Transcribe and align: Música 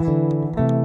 Música 0.00 0.79